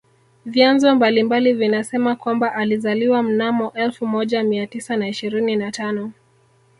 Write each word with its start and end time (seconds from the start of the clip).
Vyanzo 0.45 0.95
mbalimbali 0.95 1.53
vinasema 1.53 2.15
kwamba 2.15 2.55
alizaliwa 2.55 3.23
mnamo 3.23 3.71
elfu 3.73 4.07
moja 4.07 4.43
Mia 4.43 4.67
tisa 4.67 4.97
na 4.97 5.07
ishirini 5.07 5.55
na 5.55 5.71
tano 5.71 6.11